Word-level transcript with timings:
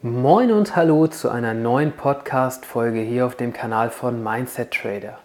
Moin 0.00 0.52
und 0.52 0.76
hallo 0.76 1.08
zu 1.08 1.28
einer 1.28 1.54
neuen 1.54 1.90
Podcast-Folge 1.90 3.00
hier 3.00 3.26
auf 3.26 3.34
dem 3.34 3.52
Kanal 3.52 3.90
von 3.90 4.22
Mindset 4.22 4.70
Trader. 4.70 5.18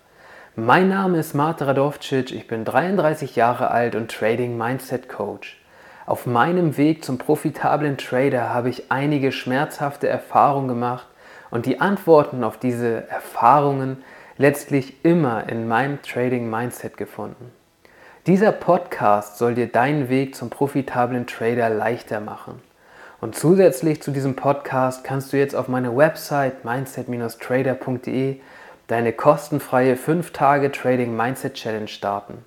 Mein 0.55 0.89
Name 0.89 1.19
ist 1.19 1.35
Marta 1.35 1.65
Radovcic, 1.65 2.31
ich 2.31 2.47
bin 2.47 2.65
33 2.65 3.35
Jahre 3.35 3.69
alt 3.69 3.93
und 3.93 4.09
Trading 4.09 4.57
Mindset 4.57 5.09
Coach. 5.09 5.61
Auf 6.07 6.25
meinem 6.25 6.75
Weg 6.75 7.05
zum 7.05 7.19
profitablen 7.19 7.99
Trader 7.99 8.51
habe 8.51 8.69
ich 8.69 8.91
einige 8.91 9.31
schmerzhafte 9.31 10.07
Erfahrungen 10.07 10.69
gemacht 10.69 11.05
und 11.51 11.67
die 11.67 11.79
Antworten 11.79 12.43
auf 12.43 12.57
diese 12.57 13.07
Erfahrungen 13.09 14.03
letztlich 14.39 15.05
immer 15.05 15.47
in 15.49 15.67
meinem 15.67 16.01
Trading 16.01 16.49
Mindset 16.49 16.97
gefunden. 16.97 17.51
Dieser 18.25 18.51
Podcast 18.51 19.37
soll 19.37 19.53
dir 19.53 19.67
deinen 19.67 20.09
Weg 20.09 20.33
zum 20.33 20.49
profitablen 20.49 21.27
Trader 21.27 21.69
leichter 21.69 22.19
machen. 22.19 22.59
Und 23.23 23.35
zusätzlich 23.35 24.01
zu 24.01 24.11
diesem 24.11 24.35
Podcast 24.35 25.05
kannst 25.05 25.31
du 25.31 25.37
jetzt 25.37 25.55
auf 25.55 25.69
meiner 25.69 25.95
Website 25.95 26.65
mindset-trader.de 26.65 28.41
deine 28.87 29.13
kostenfreie 29.13 29.95
5-Tage 29.95 30.73
Trading 30.73 31.15
Mindset 31.15 31.53
Challenge 31.53 31.87
starten. 31.87 32.39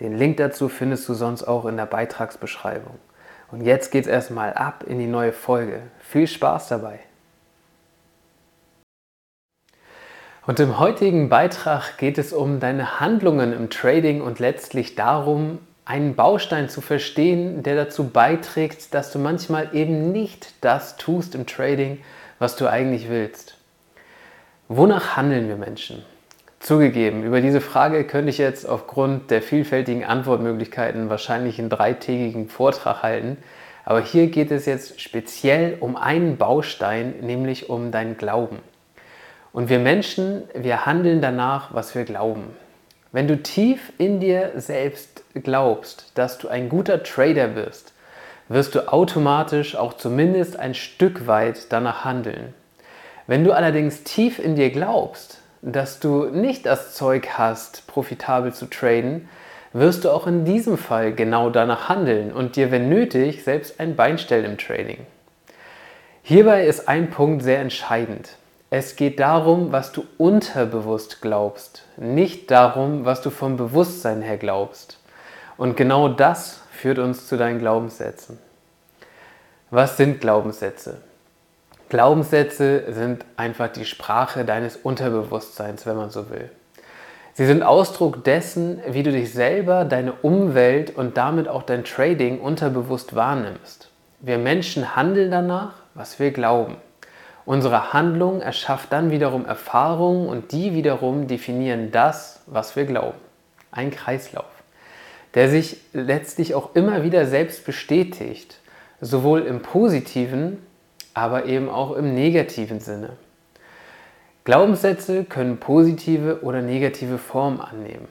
Den 0.00 0.18
Link 0.18 0.38
dazu 0.38 0.68
findest 0.68 1.08
du 1.08 1.14
sonst 1.14 1.44
auch 1.44 1.66
in 1.66 1.76
der 1.76 1.86
Beitragsbeschreibung. 1.86 2.96
Und 3.52 3.60
jetzt 3.60 3.92
geht's 3.92 4.08
erstmal 4.08 4.54
ab 4.54 4.82
in 4.84 4.98
die 4.98 5.06
neue 5.06 5.30
Folge. 5.32 5.82
Viel 6.00 6.26
Spaß 6.26 6.66
dabei! 6.66 6.98
Und 10.48 10.58
im 10.58 10.80
heutigen 10.80 11.28
Beitrag 11.28 11.96
geht 11.96 12.18
es 12.18 12.32
um 12.32 12.58
deine 12.58 12.98
Handlungen 12.98 13.52
im 13.52 13.70
Trading 13.70 14.20
und 14.20 14.40
letztlich 14.40 14.96
darum, 14.96 15.60
einen 15.84 16.14
Baustein 16.14 16.68
zu 16.68 16.80
verstehen, 16.80 17.62
der 17.62 17.76
dazu 17.76 18.08
beiträgt, 18.08 18.94
dass 18.94 19.12
du 19.12 19.18
manchmal 19.18 19.74
eben 19.74 20.12
nicht 20.12 20.54
das 20.62 20.96
tust 20.96 21.34
im 21.34 21.46
Trading, 21.46 21.98
was 22.38 22.56
du 22.56 22.66
eigentlich 22.66 23.08
willst. 23.08 23.56
Wonach 24.68 25.16
handeln 25.16 25.48
wir 25.48 25.56
Menschen? 25.56 26.02
Zugegeben, 26.60 27.24
über 27.24 27.42
diese 27.42 27.60
Frage 27.60 28.04
könnte 28.04 28.30
ich 28.30 28.38
jetzt 28.38 28.66
aufgrund 28.66 29.30
der 29.30 29.42
vielfältigen 29.42 30.04
Antwortmöglichkeiten 30.04 31.10
wahrscheinlich 31.10 31.58
einen 31.58 31.68
dreitägigen 31.68 32.48
Vortrag 32.48 33.02
halten, 33.02 33.36
aber 33.84 34.00
hier 34.00 34.28
geht 34.28 34.50
es 34.50 34.64
jetzt 34.64 35.02
speziell 35.02 35.76
um 35.80 35.96
einen 35.96 36.38
Baustein, 36.38 37.16
nämlich 37.20 37.68
um 37.68 37.90
dein 37.90 38.16
Glauben. 38.16 38.60
Und 39.52 39.68
wir 39.68 39.78
Menschen, 39.78 40.44
wir 40.54 40.86
handeln 40.86 41.20
danach, 41.20 41.74
was 41.74 41.94
wir 41.94 42.04
glauben. 42.04 42.56
Wenn 43.12 43.28
du 43.28 43.42
tief 43.42 43.92
in 43.98 44.18
dir 44.18 44.52
selbst 44.56 45.23
glaubst, 45.34 46.12
dass 46.14 46.38
du 46.38 46.48
ein 46.48 46.68
guter 46.68 47.02
Trader 47.02 47.54
wirst, 47.54 47.92
wirst 48.48 48.74
du 48.74 48.92
automatisch 48.92 49.76
auch 49.76 49.94
zumindest 49.94 50.58
ein 50.58 50.74
Stück 50.74 51.26
weit 51.26 51.72
danach 51.72 52.04
handeln. 52.04 52.54
Wenn 53.26 53.44
du 53.44 53.52
allerdings 53.52 54.04
tief 54.04 54.38
in 54.38 54.54
dir 54.54 54.70
glaubst, 54.70 55.38
dass 55.62 55.98
du 55.98 56.26
nicht 56.26 56.66
das 56.66 56.94
Zeug 56.94 57.30
hast, 57.38 57.86
profitabel 57.86 58.52
zu 58.52 58.66
traden, 58.66 59.28
wirst 59.72 60.04
du 60.04 60.10
auch 60.10 60.26
in 60.26 60.44
diesem 60.44 60.76
Fall 60.78 61.12
genau 61.12 61.50
danach 61.50 61.88
handeln 61.88 62.32
und 62.32 62.56
dir, 62.56 62.70
wenn 62.70 62.88
nötig, 62.88 63.42
selbst 63.44 63.80
ein 63.80 63.96
Bein 63.96 64.18
stellen 64.18 64.44
im 64.44 64.58
Trading. 64.58 64.98
Hierbei 66.22 66.66
ist 66.66 66.88
ein 66.88 67.10
Punkt 67.10 67.42
sehr 67.42 67.58
entscheidend. 67.58 68.36
Es 68.70 68.96
geht 68.96 69.20
darum, 69.20 69.72
was 69.72 69.92
du 69.92 70.04
unterbewusst 70.18 71.22
glaubst, 71.22 71.84
nicht 71.96 72.50
darum, 72.50 73.04
was 73.04 73.22
du 73.22 73.30
vom 73.30 73.56
Bewusstsein 73.56 74.20
her 74.22 74.36
glaubst. 74.36 74.98
Und 75.56 75.76
genau 75.76 76.08
das 76.08 76.60
führt 76.70 76.98
uns 76.98 77.28
zu 77.28 77.36
deinen 77.36 77.58
Glaubenssätzen. 77.58 78.38
Was 79.70 79.96
sind 79.96 80.20
Glaubenssätze? 80.20 80.98
Glaubenssätze 81.88 82.92
sind 82.92 83.24
einfach 83.36 83.68
die 83.68 83.84
Sprache 83.84 84.44
deines 84.44 84.76
Unterbewusstseins, 84.76 85.86
wenn 85.86 85.96
man 85.96 86.10
so 86.10 86.30
will. 86.30 86.50
Sie 87.34 87.46
sind 87.46 87.62
Ausdruck 87.64 88.22
dessen, 88.22 88.80
wie 88.88 89.02
du 89.02 89.10
dich 89.10 89.32
selber, 89.32 89.84
deine 89.84 90.12
Umwelt 90.12 90.96
und 90.96 91.16
damit 91.16 91.48
auch 91.48 91.64
dein 91.64 91.84
Trading 91.84 92.40
unterbewusst 92.40 93.16
wahrnimmst. 93.16 93.90
Wir 94.20 94.38
Menschen 94.38 94.94
handeln 94.94 95.32
danach, 95.32 95.74
was 95.94 96.20
wir 96.20 96.30
glauben. 96.30 96.76
Unsere 97.44 97.92
Handlung 97.92 98.40
erschafft 98.40 98.92
dann 98.92 99.10
wiederum 99.10 99.44
Erfahrungen 99.44 100.28
und 100.28 100.52
die 100.52 100.74
wiederum 100.74 101.26
definieren 101.26 101.90
das, 101.90 102.40
was 102.46 102.76
wir 102.76 102.86
glauben. 102.86 103.18
Ein 103.70 103.90
Kreislauf, 103.90 104.53
der 105.34 105.48
sich 105.48 105.78
letztlich 105.92 106.54
auch 106.54 106.74
immer 106.74 107.02
wieder 107.02 107.26
selbst 107.26 107.64
bestätigt, 107.64 108.58
sowohl 109.00 109.42
im 109.42 109.62
positiven, 109.62 110.58
aber 111.12 111.46
eben 111.46 111.68
auch 111.68 111.96
im 111.96 112.14
negativen 112.14 112.80
Sinne. 112.80 113.10
Glaubenssätze 114.44 115.24
können 115.24 115.58
positive 115.58 116.42
oder 116.42 116.60
negative 116.60 117.18
Formen 117.18 117.60
annehmen 117.60 118.08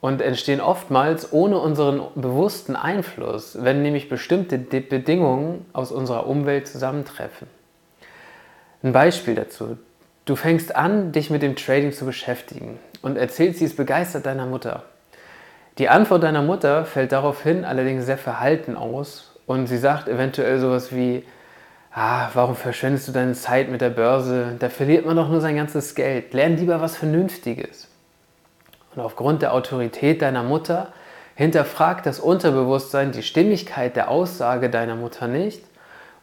und 0.00 0.20
entstehen 0.20 0.60
oftmals 0.60 1.32
ohne 1.32 1.58
unseren 1.58 2.02
bewussten 2.14 2.76
Einfluss, 2.76 3.56
wenn 3.62 3.82
nämlich 3.82 4.08
bestimmte 4.08 4.58
Bedingungen 4.58 5.64
aus 5.72 5.90
unserer 5.90 6.26
Umwelt 6.26 6.68
zusammentreffen. 6.68 7.48
Ein 8.82 8.92
Beispiel 8.92 9.34
dazu. 9.34 9.78
Du 10.24 10.36
fängst 10.36 10.76
an, 10.76 11.12
dich 11.12 11.30
mit 11.30 11.42
dem 11.42 11.56
Trading 11.56 11.92
zu 11.92 12.04
beschäftigen 12.04 12.78
und 13.00 13.16
erzählst 13.16 13.60
dies 13.60 13.74
begeistert 13.74 14.26
deiner 14.26 14.46
Mutter. 14.46 14.84
Die 15.78 15.88
Antwort 15.88 16.22
deiner 16.22 16.42
Mutter 16.42 16.84
fällt 16.84 17.12
daraufhin 17.12 17.64
allerdings 17.64 18.04
sehr 18.04 18.18
verhalten 18.18 18.76
aus 18.76 19.34
und 19.46 19.66
sie 19.66 19.78
sagt 19.78 20.06
eventuell 20.06 20.60
sowas 20.60 20.94
wie, 20.94 21.24
ah, 21.94 22.28
warum 22.34 22.56
verschwendest 22.56 23.08
du 23.08 23.12
deine 23.12 23.32
Zeit 23.32 23.70
mit 23.70 23.80
der 23.80 23.90
Börse? 23.90 24.56
Da 24.58 24.68
verliert 24.68 25.06
man 25.06 25.16
doch 25.16 25.28
nur 25.28 25.40
sein 25.40 25.56
ganzes 25.56 25.94
Geld. 25.94 26.34
Lern 26.34 26.56
lieber 26.56 26.80
was 26.80 26.96
Vernünftiges. 26.96 27.88
Und 28.94 29.00
aufgrund 29.02 29.40
der 29.40 29.54
Autorität 29.54 30.20
deiner 30.20 30.42
Mutter 30.42 30.92
hinterfragt 31.34 32.04
das 32.04 32.20
Unterbewusstsein 32.20 33.12
die 33.12 33.22
Stimmigkeit 33.22 33.96
der 33.96 34.10
Aussage 34.10 34.68
deiner 34.68 34.96
Mutter 34.96 35.26
nicht 35.26 35.64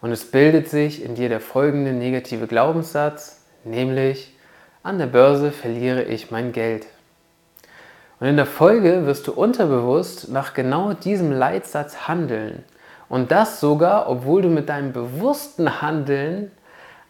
und 0.01 0.11
es 0.11 0.29
bildet 0.29 0.69
sich 0.69 1.03
in 1.03 1.15
dir 1.15 1.29
der 1.29 1.39
folgende 1.39 1.93
negative 1.93 2.45
Glaubenssatz, 2.45 3.43
nämlich 3.63 4.35
an 4.83 4.99
der 4.99 5.07
Börse 5.07 5.51
verliere 5.51 6.03
ich 6.03 6.29
mein 6.29 6.51
Geld. 6.51 6.85
Und 8.19 8.27
in 8.27 8.35
der 8.35 8.45
Folge 8.45 9.05
wirst 9.05 9.27
du 9.27 9.33
unterbewusst 9.33 10.29
nach 10.29 10.53
genau 10.53 10.93
diesem 10.93 11.31
Leitsatz 11.31 12.07
handeln. 12.07 12.63
Und 13.07 13.31
das 13.31 13.59
sogar, 13.59 14.09
obwohl 14.09 14.41
du 14.41 14.49
mit 14.49 14.69
deinem 14.69 14.91
bewussten 14.91 15.81
Handeln 15.81 16.51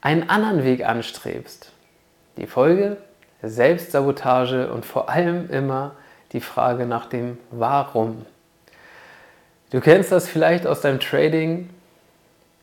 einen 0.02 0.30
anderen 0.30 0.64
Weg 0.64 0.86
anstrebst. 0.86 1.72
Die 2.38 2.48
Folge? 2.48 2.98
Selbstsabotage 3.42 4.72
und 4.72 4.86
vor 4.86 5.10
allem 5.10 5.50
immer 5.50 5.92
die 6.34 6.42
Frage 6.42 6.86
nach 6.86 7.06
dem 7.06 7.38
Warum. 7.52 8.26
Du 9.72 9.80
kennst 9.80 10.12
das 10.12 10.28
vielleicht 10.28 10.68
aus 10.68 10.82
deinem 10.82 11.00
Trading. 11.00 11.70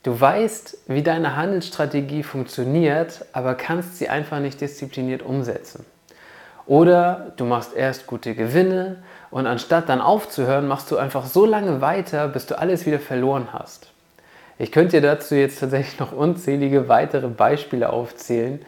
Du 0.02 0.18
weißt, 0.20 0.78
wie 0.86 1.02
deine 1.02 1.36
Handelsstrategie 1.36 2.22
funktioniert, 2.22 3.24
aber 3.32 3.54
kannst 3.54 3.96
sie 3.96 4.08
einfach 4.08 4.38
nicht 4.38 4.60
diszipliniert 4.60 5.22
umsetzen. 5.22 5.84
Oder 6.66 7.32
du 7.36 7.44
machst 7.44 7.74
erst 7.76 8.06
gute 8.06 8.34
Gewinne 8.34 8.96
und 9.30 9.46
anstatt 9.46 9.88
dann 9.88 10.00
aufzuhören, 10.00 10.66
machst 10.66 10.90
du 10.90 10.96
einfach 10.96 11.26
so 11.26 11.46
lange 11.46 11.80
weiter, 11.80 12.28
bis 12.28 12.46
du 12.46 12.58
alles 12.58 12.86
wieder 12.86 12.98
verloren 12.98 13.48
hast. 13.52 13.92
Ich 14.58 14.72
könnte 14.72 15.00
dir 15.00 15.06
dazu 15.06 15.34
jetzt 15.34 15.60
tatsächlich 15.60 16.00
noch 16.00 16.12
unzählige 16.12 16.88
weitere 16.88 17.28
Beispiele 17.28 17.90
aufzählen, 17.90 18.60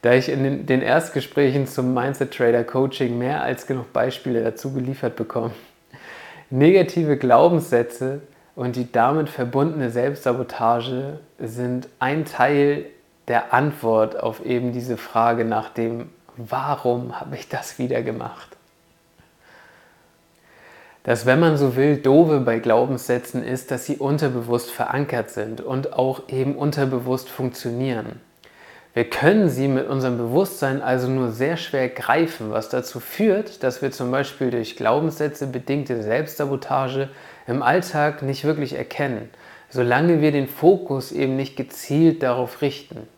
da 0.00 0.12
ich 0.14 0.28
in 0.28 0.66
den 0.66 0.82
Erstgesprächen 0.82 1.66
zum 1.66 1.94
Mindset 1.94 2.34
Trader 2.34 2.64
Coaching 2.64 3.18
mehr 3.18 3.42
als 3.42 3.66
genug 3.66 3.92
Beispiele 3.92 4.42
dazu 4.42 4.72
geliefert 4.72 5.16
bekomme. 5.16 5.52
Negative 6.50 7.16
Glaubenssätze 7.16 8.20
und 8.54 8.76
die 8.76 8.90
damit 8.90 9.28
verbundene 9.28 9.90
Selbstsabotage 9.90 11.18
sind 11.38 11.88
ein 11.98 12.24
Teil 12.24 12.86
der 13.28 13.54
Antwort 13.54 14.20
auf 14.20 14.44
eben 14.44 14.72
diese 14.72 14.96
Frage 14.96 15.44
nach 15.44 15.70
dem, 15.70 16.10
warum 16.36 17.20
habe 17.20 17.36
ich 17.36 17.48
das 17.48 17.78
wieder 17.78 18.02
gemacht? 18.02 18.56
Das, 21.04 21.26
wenn 21.26 21.40
man 21.40 21.56
so 21.56 21.74
will, 21.74 21.96
doofe 21.96 22.40
bei 22.40 22.60
Glaubenssätzen 22.60 23.42
ist, 23.42 23.72
dass 23.72 23.86
sie 23.86 23.96
unterbewusst 23.96 24.70
verankert 24.70 25.30
sind 25.30 25.60
und 25.60 25.94
auch 25.94 26.28
eben 26.28 26.54
unterbewusst 26.54 27.28
funktionieren. 27.28 28.20
Wir 28.94 29.08
können 29.08 29.48
sie 29.48 29.68
mit 29.68 29.88
unserem 29.88 30.18
Bewusstsein 30.18 30.82
also 30.82 31.08
nur 31.08 31.32
sehr 31.32 31.56
schwer 31.56 31.88
greifen, 31.88 32.50
was 32.50 32.68
dazu 32.68 33.00
führt, 33.00 33.62
dass 33.62 33.80
wir 33.82 33.90
zum 33.90 34.10
Beispiel 34.10 34.50
durch 34.50 34.76
Glaubenssätze 34.76 35.46
bedingte 35.46 36.02
Selbstsabotage 36.02 37.08
im 37.46 37.62
Alltag 37.62 38.22
nicht 38.22 38.44
wirklich 38.44 38.74
erkennen, 38.74 39.30
solange 39.70 40.20
wir 40.20 40.30
den 40.30 40.46
Fokus 40.46 41.10
eben 41.10 41.36
nicht 41.36 41.56
gezielt 41.56 42.22
darauf 42.22 42.60
richten. 42.60 43.08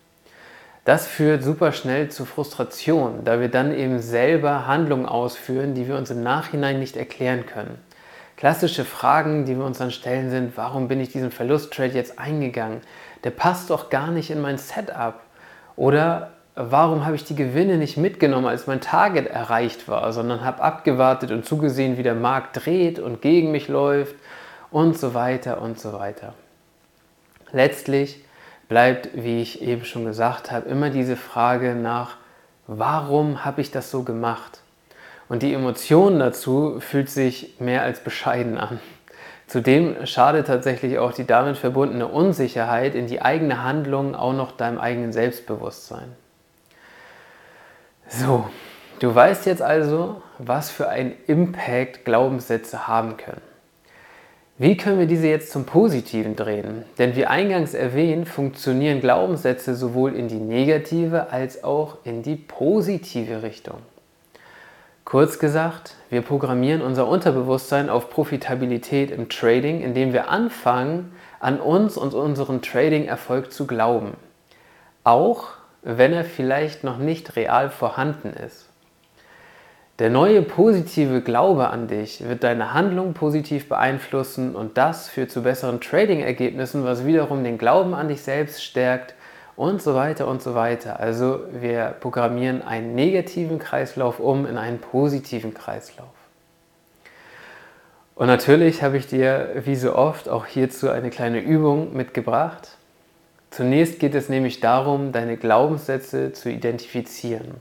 Das 0.84 1.06
führt 1.06 1.42
super 1.42 1.72
schnell 1.72 2.10
zu 2.10 2.24
Frustration, 2.24 3.24
da 3.24 3.40
wir 3.40 3.48
dann 3.48 3.74
eben 3.74 4.00
selber 4.00 4.66
Handlungen 4.66 5.06
ausführen, 5.06 5.74
die 5.74 5.88
wir 5.88 5.96
uns 5.96 6.10
im 6.10 6.22
Nachhinein 6.22 6.78
nicht 6.78 6.96
erklären 6.96 7.46
können. 7.46 7.78
Klassische 8.36 8.84
Fragen, 8.84 9.46
die 9.46 9.56
wir 9.56 9.64
uns 9.64 9.78
dann 9.78 9.92
stellen, 9.92 10.30
sind, 10.30 10.56
warum 10.56 10.88
bin 10.88 11.00
ich 11.00 11.10
diesen 11.10 11.30
Verlusttrade 11.30 11.94
jetzt 11.94 12.18
eingegangen? 12.18 12.80
der 13.24 13.30
passt 13.30 13.70
doch 13.70 13.90
gar 13.90 14.10
nicht 14.10 14.30
in 14.30 14.40
mein 14.40 14.58
Setup. 14.58 15.20
Oder 15.76 16.30
warum 16.54 17.04
habe 17.04 17.16
ich 17.16 17.24
die 17.24 17.34
Gewinne 17.34 17.78
nicht 17.78 17.96
mitgenommen, 17.96 18.46
als 18.46 18.66
mein 18.66 18.80
Target 18.80 19.26
erreicht 19.26 19.88
war, 19.88 20.12
sondern 20.12 20.44
habe 20.44 20.62
abgewartet 20.62 21.32
und 21.32 21.44
zugesehen, 21.44 21.96
wie 21.96 22.02
der 22.02 22.14
Markt 22.14 22.64
dreht 22.64 22.98
und 22.98 23.22
gegen 23.22 23.50
mich 23.50 23.66
läuft 23.68 24.14
und 24.70 24.96
so 24.96 25.14
weiter 25.14 25.60
und 25.60 25.80
so 25.80 25.94
weiter. 25.94 26.34
Letztlich 27.50 28.23
bleibt, 28.68 29.10
wie 29.14 29.42
ich 29.42 29.62
eben 29.62 29.84
schon 29.84 30.04
gesagt 30.04 30.50
habe, 30.50 30.68
immer 30.68 30.90
diese 30.90 31.16
Frage 31.16 31.74
nach, 31.74 32.16
warum 32.66 33.44
habe 33.44 33.60
ich 33.60 33.70
das 33.70 33.90
so 33.90 34.02
gemacht? 34.02 34.60
Und 35.28 35.42
die 35.42 35.54
Emotion 35.54 36.18
dazu 36.18 36.80
fühlt 36.80 37.08
sich 37.10 37.56
mehr 37.58 37.82
als 37.82 38.00
bescheiden 38.00 38.58
an. 38.58 38.80
Zudem 39.46 40.06
schadet 40.06 40.46
tatsächlich 40.46 40.98
auch 40.98 41.12
die 41.12 41.26
damit 41.26 41.56
verbundene 41.56 42.06
Unsicherheit 42.06 42.94
in 42.94 43.06
die 43.06 43.20
eigene 43.22 43.62
Handlung 43.62 44.14
auch 44.14 44.32
noch 44.32 44.52
deinem 44.52 44.78
eigenen 44.78 45.12
Selbstbewusstsein. 45.12 46.12
So, 48.08 48.48
du 49.00 49.14
weißt 49.14 49.46
jetzt 49.46 49.62
also, 49.62 50.22
was 50.38 50.70
für 50.70 50.88
einen 50.88 51.14
Impact 51.26 52.04
Glaubenssätze 52.04 52.86
haben 52.86 53.16
können. 53.16 53.42
Wie 54.56 54.76
können 54.76 55.00
wir 55.00 55.06
diese 55.06 55.26
jetzt 55.26 55.50
zum 55.50 55.64
Positiven 55.64 56.36
drehen? 56.36 56.84
Denn 56.98 57.16
wie 57.16 57.26
eingangs 57.26 57.74
erwähnt, 57.74 58.28
funktionieren 58.28 59.00
Glaubenssätze 59.00 59.74
sowohl 59.74 60.14
in 60.14 60.28
die 60.28 60.36
negative 60.36 61.32
als 61.32 61.64
auch 61.64 61.98
in 62.04 62.22
die 62.22 62.36
positive 62.36 63.42
Richtung. 63.42 63.78
Kurz 65.04 65.40
gesagt, 65.40 65.96
wir 66.08 66.22
programmieren 66.22 66.82
unser 66.82 67.08
Unterbewusstsein 67.08 67.90
auf 67.90 68.10
Profitabilität 68.10 69.10
im 69.10 69.28
Trading, 69.28 69.80
indem 69.80 70.12
wir 70.12 70.28
anfangen, 70.28 71.16
an 71.40 71.58
uns 71.58 71.96
und 71.96 72.14
unseren 72.14 72.62
Trading-Erfolg 72.62 73.52
zu 73.52 73.66
glauben. 73.66 74.12
Auch 75.02 75.48
wenn 75.82 76.12
er 76.12 76.24
vielleicht 76.24 76.84
noch 76.84 76.98
nicht 76.98 77.34
real 77.34 77.70
vorhanden 77.70 78.32
ist. 78.32 78.63
Der 80.00 80.10
neue 80.10 80.42
positive 80.42 81.20
Glaube 81.20 81.70
an 81.70 81.86
dich 81.86 82.28
wird 82.28 82.42
deine 82.42 82.74
Handlung 82.74 83.14
positiv 83.14 83.68
beeinflussen 83.68 84.56
und 84.56 84.76
das 84.76 85.08
führt 85.08 85.30
zu 85.30 85.44
besseren 85.44 85.80
Trading-Ergebnissen, 85.80 86.84
was 86.84 87.06
wiederum 87.06 87.44
den 87.44 87.58
Glauben 87.58 87.94
an 87.94 88.08
dich 88.08 88.22
selbst 88.22 88.64
stärkt 88.64 89.14
und 89.54 89.80
so 89.80 89.94
weiter 89.94 90.26
und 90.26 90.42
so 90.42 90.56
weiter. 90.56 90.98
Also 90.98 91.42
wir 91.52 91.94
programmieren 92.00 92.60
einen 92.60 92.96
negativen 92.96 93.60
Kreislauf 93.60 94.18
um 94.18 94.46
in 94.46 94.58
einen 94.58 94.80
positiven 94.80 95.54
Kreislauf. 95.54 96.08
Und 98.16 98.26
natürlich 98.26 98.82
habe 98.82 98.96
ich 98.96 99.06
dir 99.06 99.62
wie 99.64 99.76
so 99.76 99.94
oft 99.94 100.28
auch 100.28 100.46
hierzu 100.46 100.90
eine 100.90 101.10
kleine 101.10 101.38
Übung 101.38 101.96
mitgebracht. 101.96 102.78
Zunächst 103.52 104.00
geht 104.00 104.16
es 104.16 104.28
nämlich 104.28 104.58
darum, 104.58 105.12
deine 105.12 105.36
Glaubenssätze 105.36 106.32
zu 106.32 106.50
identifizieren. 106.50 107.60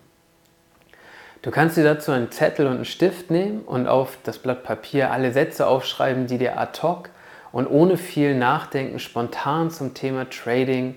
Du 1.44 1.52
kannst 1.52 1.76
dir 1.76 1.84
dazu 1.84 2.12
einen 2.12 2.32
Zettel 2.32 2.68
und 2.68 2.76
einen 2.76 2.86
Stift 2.86 3.30
nehmen 3.30 3.64
und 3.64 3.86
auf 3.86 4.18
das 4.24 4.40
Blatt 4.40 4.64
Papier 4.64 5.12
alle 5.12 5.34
Sätze 5.34 5.68
aufschreiben, 5.68 6.26
die 6.26 6.38
dir 6.38 6.58
ad 6.58 6.82
hoc 6.82 7.10
und 7.52 7.68
ohne 7.68 7.98
viel 7.98 8.34
Nachdenken 8.34 8.98
spontan 8.98 9.70
zum 9.70 9.94
Thema 9.94 10.30
Trading, 10.30 10.96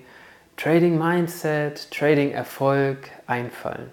Trading 0.56 0.96
Mindset, 0.98 1.90
Trading 1.90 2.30
Erfolg 2.30 3.10
einfallen. 3.26 3.90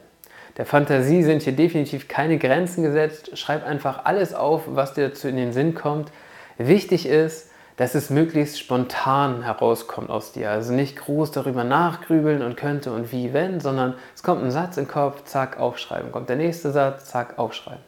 Der 0.57 0.67
Fantasie 0.67 1.23
sind 1.23 1.41
hier 1.41 1.53
definitiv 1.53 2.07
keine 2.07 2.37
Grenzen 2.37 2.83
gesetzt. 2.83 3.35
Schreib 3.35 3.65
einfach 3.65 4.05
alles 4.05 4.35
auf, 4.35 4.61
was 4.67 4.93
dir 4.93 5.09
dazu 5.09 5.27
in 5.27 5.37
den 5.37 5.53
Sinn 5.53 5.73
kommt. 5.73 6.11
Wichtig 6.59 7.07
ist, 7.07 7.49
dass 7.77 7.95
es 7.95 8.09
möglichst 8.09 8.59
spontan 8.59 9.43
herauskommt 9.43 10.09
aus 10.09 10.31
dir. 10.31 10.51
Also 10.51 10.73
nicht 10.73 10.97
groß 10.97 11.31
darüber 11.31 11.63
nachgrübeln 11.63 12.41
und 12.41 12.55
könnte 12.55 12.91
und 12.91 13.11
wie, 13.11 13.33
wenn, 13.33 13.59
sondern 13.59 13.95
es 14.15 14.23
kommt 14.23 14.43
ein 14.43 14.51
Satz 14.51 14.77
im 14.77 14.87
Kopf, 14.87 15.23
zack, 15.25 15.59
aufschreiben. 15.59 16.11
Kommt 16.11 16.29
der 16.29 16.35
nächste 16.35 16.71
Satz, 16.71 17.05
zack, 17.05 17.39
aufschreiben. 17.39 17.83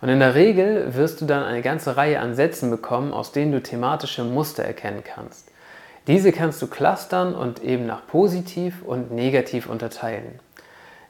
Und 0.00 0.08
in 0.08 0.18
der 0.18 0.34
Regel 0.34 0.94
wirst 0.94 1.20
du 1.20 1.26
dann 1.26 1.44
eine 1.44 1.62
ganze 1.62 1.96
Reihe 1.96 2.20
an 2.20 2.34
Sätzen 2.34 2.70
bekommen, 2.70 3.12
aus 3.12 3.32
denen 3.32 3.52
du 3.52 3.62
thematische 3.62 4.24
Muster 4.24 4.64
erkennen 4.64 5.02
kannst. 5.04 5.48
Diese 6.08 6.32
kannst 6.32 6.60
du 6.60 6.66
clustern 6.66 7.34
und 7.34 7.62
eben 7.62 7.86
nach 7.86 8.06
positiv 8.08 8.82
und 8.82 9.12
negativ 9.12 9.68
unterteilen. 9.68 10.40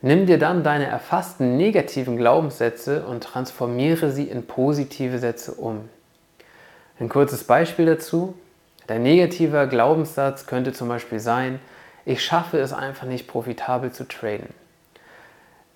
Nimm 0.03 0.27
dir 0.27 0.39
dann 0.39 0.63
deine 0.63 0.87
erfassten 0.87 1.57
negativen 1.57 2.19
Glaubenssätze 2.19 3.05
und 3.07 3.25
transformiere 3.25 4.11
sie 4.11 4.25
in 4.25 4.47
positive 4.47 5.19
Sätze 5.19 5.53
um. 5.53 5.89
Ein 7.03 7.09
kurzes 7.09 7.43
Beispiel 7.43 7.87
dazu. 7.87 8.35
Dein 8.87 9.03
negativer 9.03 9.67
Glaubenssatz 9.67 10.47
könnte 10.47 10.73
zum 10.73 10.87
Beispiel 10.87 11.19
sein, 11.19 11.59
ich 12.05 12.25
schaffe 12.25 12.61
es 12.61 12.73
einfach 12.73 13.09
nicht 13.09 13.27
profitabel 13.27 13.91
zu 13.91 14.07
traden. 14.07 14.55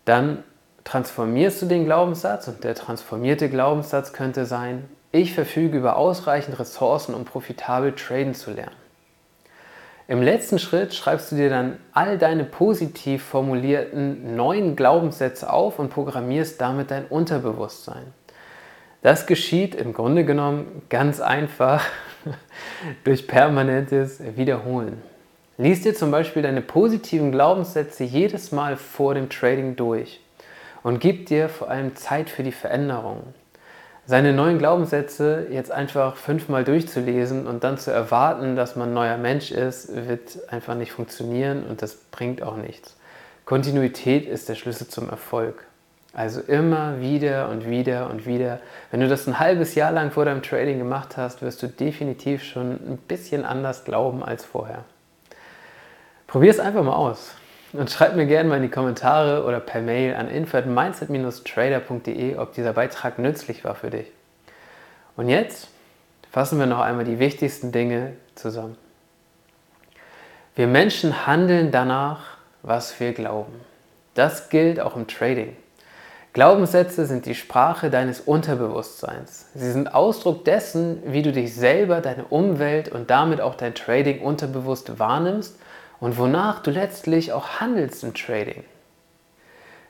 Dann 0.05 0.45
transformierst 0.85 1.63
du 1.63 1.67
den 1.67 1.85
Glaubenssatz 1.85 2.47
und 2.47 2.63
der 2.63 2.77
transformierte 2.77 3.51
Glaubenssatz 3.51 4.13
könnte 4.13 4.47
sein, 4.47 4.89
ich 5.11 5.35
verfüge 5.35 5.79
über 5.79 5.97
ausreichend 5.97 6.61
Ressourcen, 6.61 7.13
um 7.13 7.25
profitabel 7.25 7.97
traden 7.97 8.35
zu 8.35 8.53
lernen. 8.53 8.77
Im 10.07 10.23
letzten 10.23 10.61
Schritt 10.61 10.95
schreibst 10.95 11.33
du 11.33 11.35
dir 11.35 11.51
dann 11.51 11.81
all 11.93 12.19
deine 12.19 12.45
positiv 12.45 13.25
formulierten 13.25 14.37
neuen 14.37 14.77
Glaubenssätze 14.77 15.53
auf 15.53 15.81
und 15.81 15.91
programmierst 15.91 16.61
damit 16.61 16.93
dein 16.93 17.05
Unterbewusstsein. 17.05 18.15
Das 19.07 19.27
geschieht 19.27 19.77
im 19.77 19.93
Grunde 19.93 20.25
genommen 20.25 20.83
ganz 20.89 21.21
einfach 21.21 21.85
durch 23.05 23.29
permanentes 23.29 24.21
Wiederholen. 24.35 25.01
Lies 25.59 25.83
dir 25.83 25.95
zum 25.95 26.11
Beispiel 26.11 26.43
deine 26.43 26.61
positiven 26.61 27.31
Glaubenssätze 27.31 28.03
jedes 28.03 28.51
Mal 28.51 28.77
vor 28.77 29.15
dem 29.15 29.29
Trading 29.31 29.77
durch 29.77 30.21
und 30.83 30.99
gib 30.99 31.27
dir 31.27 31.49
vor 31.49 31.71
allem 31.71 31.95
Zeit 31.95 32.29
für 32.29 32.43
die 32.43 32.51
Veränderung. 32.51 33.23
Seine 34.07 34.33
neuen 34.33 34.59
Glaubenssätze 34.59 35.47
jetzt 35.53 35.71
einfach 35.71 36.17
fünfmal 36.17 36.65
durchzulesen 36.65 37.47
und 37.47 37.63
dann 37.63 37.79
zu 37.79 37.93
erwarten, 37.93 38.57
dass 38.57 38.75
man 38.75 38.93
neuer 38.93 39.19
Mensch 39.19 39.53
ist, 39.53 40.09
wird 40.09 40.53
einfach 40.53 40.75
nicht 40.75 40.91
funktionieren 40.91 41.65
und 41.65 41.81
das 41.81 41.95
bringt 41.95 42.43
auch 42.43 42.57
nichts. 42.57 42.97
Kontinuität 43.45 44.27
ist 44.27 44.49
der 44.49 44.57
Schlüssel 44.57 44.89
zum 44.89 45.09
Erfolg. 45.09 45.65
Also 46.17 46.41
immer 46.41 47.01
wieder 47.03 47.51
und 47.51 47.69
wieder 47.69 48.09
und 48.09 48.25
wieder. 48.25 48.61
Wenn 48.91 49.01
du 49.01 49.09
das 49.09 49.27
ein 49.27 49.39
halbes 49.39 49.75
Jahr 49.75 49.93
lang 49.93 50.11
vor 50.11 50.25
deinem 50.25 50.43
Trading 50.43 50.79
gemacht 50.79 51.19
hast, 51.19 51.43
wirst 51.43 51.63
du 51.63 51.67
definitiv 51.67 52.43
schon 52.43 52.71
ein 52.71 52.97
bisschen 53.07 53.45
anders 53.45 53.85
glauben 53.85 54.25
als 54.25 54.43
vorher. 54.43 54.85
Probier 56.27 56.51
es 56.51 56.59
einfach 56.59 56.83
mal 56.83 56.95
aus 56.95 57.35
und 57.75 57.91
schreib 57.91 58.17
mir 58.17 58.25
gerne 58.25 58.49
mal 58.49 58.57
in 58.57 58.63
die 58.63 58.71
Kommentare 58.71 59.45
oder 59.45 59.61
per 59.61 59.83
Mail 59.83 60.15
an 60.15 60.31
info@mindset-trader.de, 60.31 62.39
ob 62.39 62.55
dieser 62.55 62.73
Beitrag 62.73 63.19
nützlich 63.19 63.63
war 63.63 63.75
für 63.75 63.91
dich. 63.91 64.11
Und 65.19 65.29
jetzt 65.29 65.69
fassen 66.33 66.59
wir 66.59 66.65
noch 66.65 66.81
einmal 66.81 67.05
die 67.05 67.19
wichtigsten 67.19 67.73
Dinge 67.73 68.15
zusammen. 68.37 68.79
Wir 70.55 70.67
Menschen 70.67 71.27
handeln 71.27 71.73
danach, 71.73 72.39
was 72.63 72.99
wir 73.01 73.13
glauben. 73.13 73.53
Das 74.15 74.49
gilt 74.49 74.81
auch 74.81 74.97
im 74.97 75.07
Trading. 75.07 75.55
Glaubenssätze 76.37 77.07
sind 77.07 77.25
die 77.25 77.35
Sprache 77.35 77.89
deines 77.89 78.21
Unterbewusstseins. 78.21 79.47
Sie 79.55 79.73
sind 79.73 79.95
Ausdruck 79.95 80.45
dessen, 80.45 81.03
wie 81.07 81.23
du 81.23 81.33
dich 81.33 81.55
selber, 81.55 82.03
deine 82.03 82.25
Umwelt 82.27 82.91
und 82.91 83.09
damit 83.09 83.41
auch 83.41 83.55
dein 83.55 83.75
Trading 83.75 84.21
unterbewusst 84.21 84.99
wahrnimmst 84.99 85.59
und 85.99 86.19
wonach 86.19 86.61
du 86.61 86.71
letztlich 86.71 87.33
auch 87.33 87.59
handelst 87.61 88.05
im 88.05 88.13
Trading. 88.13 88.65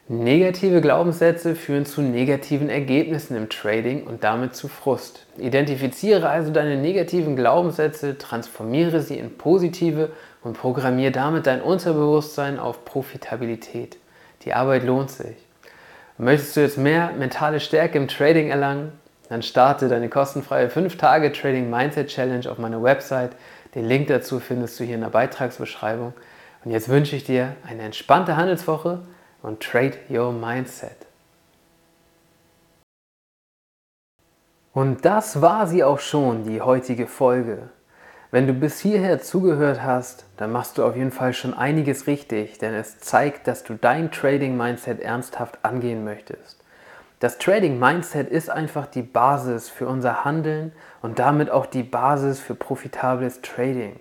Negative 0.06 0.80
Glaubenssätze 0.80 1.56
führen 1.56 1.84
zu 1.84 2.00
negativen 2.00 2.68
Ergebnissen 2.68 3.36
im 3.36 3.48
Trading 3.48 4.06
und 4.06 4.22
damit 4.22 4.54
zu 4.54 4.68
Frust. 4.68 5.26
Identifiziere 5.38 6.28
also 6.28 6.52
deine 6.52 6.76
negativen 6.76 7.34
Glaubenssätze, 7.34 8.18
transformiere 8.18 9.00
sie 9.00 9.18
in 9.18 9.36
positive 9.36 10.12
und 10.44 10.56
programmiere 10.56 11.10
damit 11.10 11.48
dein 11.48 11.60
Unterbewusstsein 11.60 12.60
auf 12.60 12.84
Profitabilität. 12.84 13.96
Die 14.44 14.54
Arbeit 14.54 14.84
lohnt 14.84 15.10
sich. 15.10 15.45
Möchtest 16.18 16.56
du 16.56 16.60
jetzt 16.60 16.78
mehr 16.78 17.12
mentale 17.12 17.60
Stärke 17.60 17.98
im 17.98 18.08
Trading 18.08 18.48
erlangen? 18.48 18.92
Dann 19.28 19.42
starte 19.42 19.88
deine 19.88 20.08
kostenfreie 20.08 20.68
5-Tage 20.68 21.30
Trading 21.32 21.68
Mindset 21.68 22.08
Challenge 22.08 22.50
auf 22.50 22.56
meiner 22.56 22.82
Website. 22.82 23.32
Den 23.74 23.84
Link 23.84 24.08
dazu 24.08 24.40
findest 24.40 24.80
du 24.80 24.84
hier 24.84 24.94
in 24.94 25.02
der 25.02 25.10
Beitragsbeschreibung. 25.10 26.14
Und 26.64 26.70
jetzt 26.70 26.88
wünsche 26.88 27.16
ich 27.16 27.24
dir 27.24 27.54
eine 27.68 27.82
entspannte 27.82 28.36
Handelswoche 28.36 29.02
und 29.42 29.62
Trade 29.62 29.98
Your 30.08 30.32
Mindset. 30.32 30.96
Und 34.72 35.04
das 35.04 35.42
war 35.42 35.66
sie 35.66 35.84
auch 35.84 36.00
schon, 36.00 36.44
die 36.44 36.62
heutige 36.62 37.06
Folge. 37.06 37.68
Wenn 38.32 38.48
du 38.48 38.54
bis 38.54 38.80
hierher 38.80 39.20
zugehört 39.20 39.84
hast, 39.84 40.24
dann 40.36 40.50
machst 40.50 40.78
du 40.78 40.84
auf 40.84 40.96
jeden 40.96 41.12
Fall 41.12 41.32
schon 41.32 41.54
einiges 41.54 42.08
richtig, 42.08 42.58
denn 42.58 42.74
es 42.74 42.98
zeigt, 42.98 43.46
dass 43.46 43.62
du 43.62 43.74
dein 43.74 44.10
Trading-Mindset 44.10 45.00
ernsthaft 45.00 45.60
angehen 45.62 46.02
möchtest. 46.02 46.60
Das 47.20 47.38
Trading-Mindset 47.38 48.28
ist 48.28 48.50
einfach 48.50 48.86
die 48.86 49.02
Basis 49.02 49.68
für 49.68 49.86
unser 49.86 50.24
Handeln 50.24 50.72
und 51.02 51.20
damit 51.20 51.50
auch 51.50 51.66
die 51.66 51.84
Basis 51.84 52.40
für 52.40 52.56
profitables 52.56 53.42
Trading. 53.42 54.00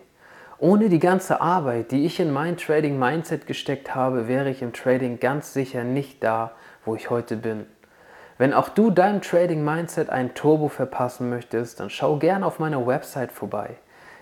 Ohne 0.57 0.89
die 0.89 0.99
ganze 0.99 1.39
Arbeit, 1.39 1.91
die 1.91 2.05
ich 2.05 2.19
in 2.19 2.33
mein 2.33 2.57
Trading 2.57 2.97
Mindset 2.97 3.45
gesteckt 3.45 3.93
habe, 3.93 4.27
wäre 4.27 4.49
ich 4.49 4.63
im 4.63 4.73
Trading 4.73 5.19
ganz 5.19 5.53
sicher 5.53 5.83
nicht 5.83 6.23
da, 6.23 6.53
wo 6.83 6.95
ich 6.95 7.11
heute 7.11 7.37
bin. 7.37 7.67
Wenn 8.37 8.53
auch 8.53 8.69
du 8.69 8.89
deinem 8.89 9.21
Trading 9.21 9.63
Mindset 9.63 10.09
ein 10.09 10.33
Turbo 10.33 10.67
verpassen 10.67 11.29
möchtest, 11.29 11.79
dann 11.79 11.89
schau 11.89 12.17
gerne 12.17 12.45
auf 12.45 12.57
meiner 12.57 12.87
Website 12.87 13.31
vorbei. 13.31 13.77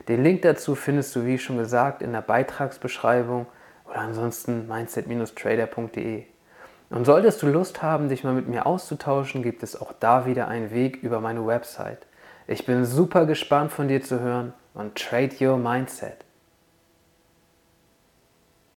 Den 0.07 0.23
Link 0.23 0.41
dazu 0.41 0.75
findest 0.75 1.15
du, 1.15 1.25
wie 1.25 1.37
schon 1.37 1.57
gesagt, 1.57 2.01
in 2.01 2.11
der 2.11 2.21
Beitragsbeschreibung 2.21 3.45
oder 3.85 3.99
ansonsten 3.99 4.67
mindset-trader.de. 4.67 6.23
Und 6.89 7.05
solltest 7.05 7.41
du 7.41 7.47
Lust 7.47 7.81
haben, 7.81 8.09
dich 8.09 8.23
mal 8.23 8.33
mit 8.33 8.47
mir 8.47 8.65
auszutauschen, 8.65 9.41
gibt 9.41 9.63
es 9.63 9.79
auch 9.79 9.93
da 9.99 10.25
wieder 10.25 10.47
einen 10.47 10.71
Weg 10.71 11.01
über 11.01 11.19
meine 11.21 11.45
Website. 11.47 12.05
Ich 12.45 12.65
bin 12.65 12.85
super 12.85 13.25
gespannt 13.25 13.71
von 13.71 13.87
dir 13.87 14.03
zu 14.03 14.19
hören 14.19 14.53
und 14.73 14.95
trade 14.95 15.33
your 15.41 15.57
mindset. 15.57 16.17